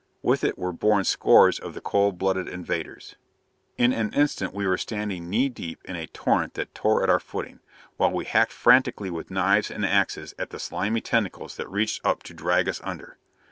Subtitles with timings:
[0.23, 3.17] With it were borne scores of the cold blooded invaders.
[3.77, 7.19] In an instant we were standing knee deep in a torrent that tore at our
[7.19, 7.59] footing,
[7.97, 12.23] while we hacked frantically with knives and axes at the slimy tentacles that reached up
[12.23, 13.19] to drag us under.